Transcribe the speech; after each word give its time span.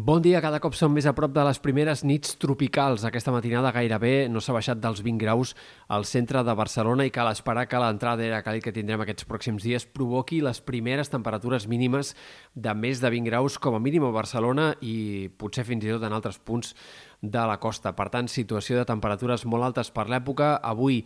Bon 0.00 0.22
dia, 0.24 0.38
cada 0.40 0.62
cop 0.64 0.72
som 0.72 0.94
més 0.96 1.04
a 1.04 1.12
prop 1.12 1.32
de 1.36 1.42
les 1.44 1.58
primeres 1.60 2.00
nits 2.08 2.38
tropicals. 2.40 3.02
Aquesta 3.04 3.34
matinada 3.34 3.72
gairebé 3.74 4.30
no 4.32 4.40
s'ha 4.40 4.54
baixat 4.56 4.78
dels 4.80 5.02
20 5.04 5.20
graus 5.20 5.50
al 5.92 6.06
centre 6.08 6.40
de 6.46 6.54
Barcelona 6.56 7.04
i 7.04 7.12
cal 7.12 7.28
esperar 7.28 7.66
que 7.68 7.82
l'entrada 7.82 8.22
d'aire 8.22 8.38
càlid 8.46 8.64
que 8.64 8.72
tindrem 8.72 9.04
aquests 9.04 9.28
pròxims 9.28 9.66
dies 9.66 9.84
provoqui 9.84 10.38
les 10.40 10.62
primeres 10.64 11.12
temperatures 11.12 11.66
mínimes 11.68 12.14
de 12.54 12.72
més 12.72 13.04
de 13.04 13.10
20 13.12 13.28
graus 13.28 13.58
com 13.60 13.76
a 13.76 13.82
mínim 13.82 14.06
a 14.08 14.14
Barcelona 14.14 14.70
i 14.80 15.28
potser 15.36 15.66
fins 15.68 15.84
i 15.84 15.92
tot 15.92 16.08
en 16.08 16.16
altres 16.16 16.40
punts 16.40 16.72
de 17.20 17.44
la 17.44 17.58
costa. 17.60 17.92
Per 17.92 18.08
tant, 18.08 18.28
situació 18.32 18.78
de 18.78 18.86
temperatures 18.88 19.44
molt 19.44 19.68
altes 19.68 19.92
per 19.92 20.06
l'època. 20.08 20.54
Avui 20.64 21.02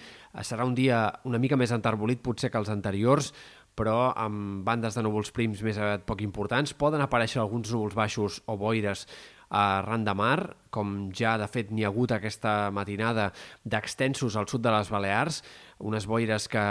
serà 0.46 0.62
un 0.62 0.78
dia 0.78 1.08
una 1.26 1.42
mica 1.42 1.58
més 1.58 1.74
enterbolit 1.74 2.22
potser 2.22 2.52
que 2.52 2.62
els 2.62 2.70
anteriors, 2.70 3.32
però 3.74 4.12
amb 4.14 4.62
bandes 4.66 4.96
de 4.96 5.02
núvols 5.04 5.32
prims 5.34 5.62
més 5.66 5.78
aviat 5.78 6.04
poc 6.06 6.22
importants. 6.24 6.74
Poden 6.78 7.02
aparèixer 7.04 7.40
alguns 7.42 7.72
núvols 7.74 7.96
baixos 7.98 8.40
o 8.46 8.56
boires 8.60 9.06
arran 9.54 10.04
de 10.04 10.14
mar, 10.18 10.56
com 10.74 11.12
ja 11.14 11.36
de 11.38 11.46
fet 11.46 11.70
n'hi 11.70 11.84
ha 11.84 11.90
hagut 11.92 12.10
aquesta 12.16 12.72
matinada 12.74 13.28
d'extensos 13.62 14.34
al 14.34 14.48
sud 14.50 14.64
de 14.64 14.72
les 14.74 14.90
Balears, 14.90 15.42
unes 15.78 16.06
boires 16.06 16.46
que 16.50 16.62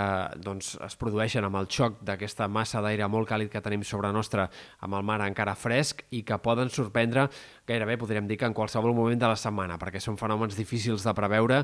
doncs, 0.43 0.73
es 0.83 0.95
produeixen 0.99 1.45
amb 1.47 1.59
el 1.59 1.69
xoc 1.71 2.01
d'aquesta 2.03 2.49
massa 2.51 2.81
d'aire 2.83 3.07
molt 3.11 3.29
càlid 3.29 3.51
que 3.51 3.61
tenim 3.63 3.83
sobre 3.87 4.11
nostra 4.15 4.49
amb 4.83 4.99
el 4.99 5.03
mar 5.07 5.19
encara 5.23 5.55
fresc 5.55 6.03
i 6.11 6.23
que 6.27 6.39
poden 6.43 6.71
sorprendre 6.73 7.27
gairebé 7.67 7.97
podríem 7.99 8.27
dir 8.27 8.39
que 8.41 8.47
en 8.49 8.55
qualsevol 8.57 8.95
moment 8.95 9.19
de 9.19 9.31
la 9.31 9.39
setmana, 9.39 9.79
perquè 9.79 10.01
són 10.03 10.19
fenòmens 10.19 10.57
difícils 10.59 11.07
de 11.07 11.15
preveure, 11.15 11.63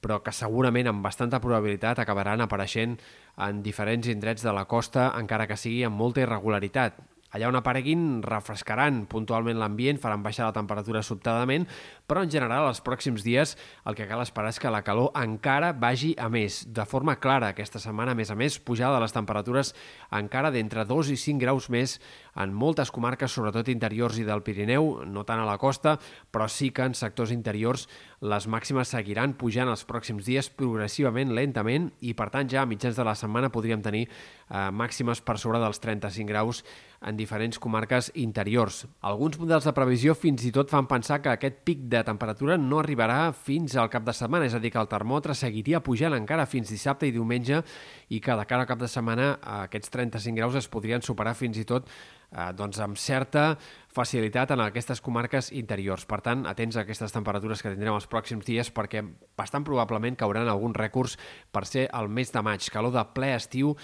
però 0.00 0.20
que 0.22 0.34
segurament 0.34 0.90
amb 0.90 1.02
bastanta 1.02 1.42
probabilitat 1.42 1.98
acabaran 1.98 2.46
apareixent 2.46 2.98
en 3.38 3.62
diferents 3.62 4.06
indrets 4.10 4.46
de 4.46 4.54
la 4.54 4.66
costa, 4.70 5.10
encara 5.18 5.48
que 5.50 5.58
sigui 5.58 5.82
amb 5.86 5.98
molta 5.98 6.22
irregularitat. 6.22 7.00
Allà 7.30 7.48
on 7.50 7.58
apareguin 7.58 8.22
refrescaran 8.26 9.04
puntualment 9.10 9.60
l'ambient, 9.60 10.00
faran 10.02 10.24
baixar 10.24 10.48
la 10.48 10.56
temperatura 10.56 11.02
sobtadament, 11.06 11.66
però 12.10 12.24
en 12.26 12.32
general 12.32 12.66
els 12.66 12.82
pròxims 12.82 13.22
dies 13.22 13.54
el 13.86 13.94
que 13.98 14.08
cal 14.10 14.22
esperar 14.24 14.50
és 14.50 14.58
que 14.58 14.72
la 14.72 14.82
calor 14.86 15.12
encara 15.18 15.70
vagi 15.72 16.16
a 16.18 16.26
més. 16.32 16.64
De 16.66 16.86
forma 16.90 17.18
clara 17.22 17.52
aquesta 17.54 17.78
setmana, 17.82 18.16
a 18.16 18.18
més 18.18 18.32
a 18.34 18.38
més, 18.38 18.58
pujada 18.58 18.98
de 18.98 19.04
les 19.04 19.14
temperatures 19.14 19.74
encara 20.10 20.50
d'entre 20.50 20.84
2 20.88 21.14
i 21.14 21.18
5 21.20 21.38
graus 21.42 21.70
més 21.70 22.00
en 22.42 22.54
moltes 22.56 22.90
comarques, 22.90 23.32
sobretot 23.32 23.68
interiors 23.72 24.18
i 24.20 24.26
del 24.26 24.42
Pirineu, 24.46 25.04
no 25.06 25.24
tant 25.28 25.42
a 25.42 25.46
la 25.48 25.58
costa, 25.60 25.96
però 26.32 26.48
sí 26.48 26.70
que 26.74 26.86
en 26.88 26.96
sectors 26.98 27.32
interiors 27.34 27.86
les 28.20 28.46
màximes 28.52 28.90
seguiran 28.92 29.32
pujant 29.40 29.70
els 29.72 29.86
pròxims 29.88 30.26
dies 30.26 30.50
progressivament, 30.52 31.32
lentament, 31.36 31.88
i 32.04 32.12
per 32.14 32.28
tant 32.34 32.50
ja 32.52 32.62
a 32.62 32.68
mitjans 32.68 32.98
de 32.98 33.06
la 33.06 33.16
setmana 33.16 33.48
podríem 33.52 33.80
tenir 33.80 34.06
eh, 34.06 34.68
màximes 34.70 35.22
per 35.24 35.38
sobre 35.40 35.60
dels 35.62 35.80
35 35.80 36.28
graus 36.28 36.64
en 37.00 37.16
diferents 37.16 37.58
comarques 37.58 38.10
interiors. 38.20 38.82
Alguns 39.00 39.38
models 39.40 39.64
de 39.64 39.72
previsió 39.72 40.14
fins 40.14 40.44
i 40.44 40.52
tot 40.52 40.68
fan 40.68 40.88
pensar 40.90 41.22
que 41.24 41.32
aquest 41.32 41.62
pic 41.64 41.86
de 41.88 42.02
temperatura 42.04 42.58
no 42.60 42.82
arribarà 42.82 43.32
fins 43.32 43.76
al 43.80 43.88
cap 43.88 44.04
de 44.04 44.12
setmana, 44.16 44.44
és 44.44 44.54
a 44.54 44.60
dir, 44.60 44.72
que 44.74 44.82
el 44.82 44.90
termòmetre 44.90 45.34
seguiria 45.34 45.80
pujant 45.80 46.16
encara 46.18 46.44
fins 46.44 46.68
dissabte 46.68 47.08
i 47.08 47.16
diumenge 47.16 47.62
i 48.10 48.20
que 48.20 48.36
de 48.36 48.46
cara 48.46 48.66
al 48.66 48.68
cap 48.68 48.80
de 48.82 48.88
setmana 48.90 49.32
aquests 49.62 49.96
35 49.96 50.36
graus 50.36 50.60
es 50.60 50.68
podrien 50.68 51.00
superar 51.00 51.34
fins 51.38 51.56
i 51.56 51.64
tot 51.64 51.88
eh, 52.30 52.50
doncs 52.56 52.80
amb 52.82 52.98
certa 52.98 53.54
facilitat 53.90 54.54
en 54.54 54.62
aquestes 54.64 55.02
comarques 55.02 55.50
interiors. 55.52 56.06
Per 56.06 56.20
tant, 56.24 56.46
atents 56.46 56.76
a 56.78 56.84
aquestes 56.84 57.14
temperatures 57.14 57.62
que 57.62 57.72
tindrem 57.74 57.96
els 57.96 58.08
pròxims 58.10 58.46
dies 58.46 58.70
perquè 58.74 59.02
bastant 59.38 59.66
probablement 59.66 60.18
cauran 60.18 60.48
alguns 60.48 60.78
rècords 60.78 61.18
per 61.52 61.66
ser 61.66 61.88
el 61.92 62.08
mes 62.08 62.32
de 62.32 62.42
maig, 62.46 62.70
calor 62.70 62.94
de 62.94 63.04
ple 63.14 63.34
estiu 63.34 63.74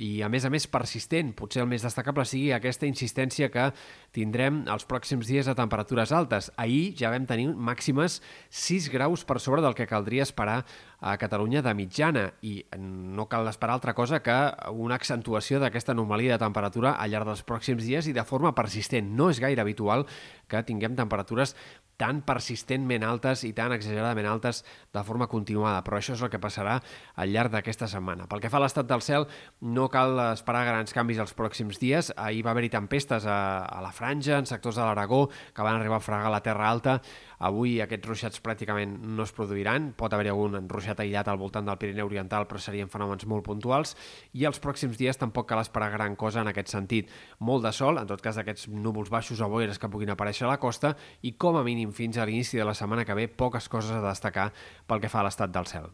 i 0.00 0.22
a 0.26 0.28
més 0.28 0.44
a 0.44 0.50
més 0.50 0.66
persistent. 0.66 1.32
Potser 1.38 1.62
el 1.62 1.68
més 1.70 1.84
destacable 1.86 2.24
sigui 2.26 2.50
aquesta 2.54 2.88
insistència 2.88 3.50
que 3.52 3.68
tindrem 4.14 4.64
els 4.70 4.86
pròxims 4.90 5.28
dies 5.30 5.48
a 5.48 5.54
temperatures 5.58 6.12
altes. 6.12 6.50
Ahir 6.58 6.94
ja 6.98 7.12
vam 7.14 7.28
tenir 7.30 7.50
màximes 7.54 8.20
6 8.50 8.90
graus 8.94 9.24
per 9.24 9.38
sobre 9.42 9.62
del 9.62 9.76
que 9.78 9.86
caldria 9.90 10.26
esperar 10.26 10.62
a 11.04 11.18
Catalunya 11.20 11.60
de 11.62 11.74
mitjana 11.76 12.24
i 12.42 12.62
no 12.80 13.26
cal 13.28 13.46
esperar 13.50 13.76
altra 13.76 13.94
cosa 13.94 14.22
que 14.24 14.34
una 14.72 14.96
accentuació 14.96 15.60
d'aquesta 15.60 15.92
anomalia 15.92 16.34
de 16.34 16.42
temperatura 16.42 16.94
al 16.96 17.12
llarg 17.12 17.28
dels 17.28 17.44
pròxims 17.46 17.84
dies 17.84 18.08
i 18.08 18.16
de 18.16 18.24
forma 18.24 18.54
persistent. 18.56 19.12
No 19.14 19.28
és 19.30 19.42
gaire 19.42 19.60
habitual 19.60 20.06
que 20.54 20.62
tinguem 20.70 20.96
temperatures 20.96 21.54
tan 22.00 22.22
persistentment 22.26 23.04
altes 23.06 23.44
i 23.46 23.52
tan 23.54 23.72
exageradament 23.74 24.26
altes 24.26 24.62
de 24.94 25.02
forma 25.06 25.28
continuada, 25.30 25.82
però 25.86 26.00
això 26.00 26.16
és 26.16 26.22
el 26.24 26.30
que 26.32 26.40
passarà 26.42 26.80
al 27.14 27.30
llarg 27.30 27.52
d'aquesta 27.54 27.86
setmana. 27.90 28.26
Pel 28.30 28.42
que 28.42 28.50
fa 28.50 28.58
a 28.58 28.64
l'estat 28.64 28.88
del 28.90 29.02
cel, 29.04 29.28
no 29.62 29.86
cal 29.92 30.18
esperar 30.32 30.64
grans 30.66 30.94
canvis 30.94 31.20
els 31.22 31.34
pròxims 31.38 31.78
dies. 31.82 32.10
Ahir 32.16 32.42
va 32.46 32.54
haver-hi 32.54 32.72
tempestes 32.74 33.28
a, 33.30 33.38
a 33.66 33.82
la 33.84 33.92
Franja, 33.94 34.40
en 34.40 34.50
sectors 34.50 34.80
de 34.80 34.82
l'Aragó, 34.82 35.28
que 35.54 35.66
van 35.66 35.78
arribar 35.78 36.00
a 36.00 36.04
fregar 36.04 36.32
la 36.34 36.42
Terra 36.42 36.68
Alta. 36.70 36.98
Avui 37.44 37.76
aquests 37.82 38.08
ruixats 38.08 38.42
pràcticament 38.42 38.96
no 39.04 39.26
es 39.26 39.34
produiran. 39.36 39.92
Pot 39.98 40.14
haver-hi 40.14 40.32
algun 40.32 40.68
ruixat 40.70 41.02
aïllat 41.02 41.28
al 41.30 41.38
voltant 41.38 41.66
del 41.66 41.78
Pirineu 41.78 42.10
Oriental, 42.10 42.48
però 42.50 42.62
serien 42.62 42.90
fenòmens 42.90 43.26
molt 43.30 43.46
puntuals. 43.46 43.94
I 44.34 44.46
els 44.48 44.60
pròxims 44.62 44.98
dies 44.98 45.18
tampoc 45.20 45.48
cal 45.50 45.62
esperar 45.62 45.92
gran 45.94 46.16
cosa 46.16 46.42
en 46.42 46.50
aquest 46.50 46.72
sentit. 46.74 47.10
Molt 47.38 47.66
de 47.66 47.72
sol, 47.74 48.00
en 48.00 48.10
tot 48.10 48.22
cas 48.24 48.40
d'aquests 48.40 48.70
núvols 48.72 49.12
baixos 49.12 49.42
o 49.44 49.50
boires 49.50 49.78
que 49.78 49.90
puguin 49.92 50.14
aparèixer 50.14 50.43
a 50.44 50.52
la 50.52 50.60
costa, 50.62 50.94
i 51.22 51.34
com 51.40 51.56
a 51.58 51.64
mínim 51.66 51.92
fins 51.92 52.18
a 52.18 52.28
l'inici 52.28 52.60
de 52.60 52.68
la 52.68 52.76
setmana 52.76 53.04
que 53.04 53.16
ve 53.16 53.28
poques 53.28 53.68
coses 53.68 53.96
a 53.96 54.04
destacar 54.04 54.50
pel 54.86 55.02
que 55.02 55.12
fa 55.12 55.24
a 55.24 55.28
l'estat 55.28 55.52
del 55.54 55.70
cel. 55.70 55.92